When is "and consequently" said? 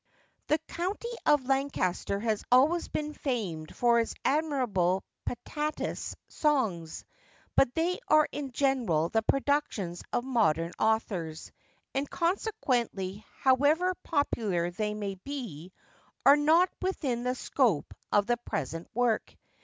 11.93-13.23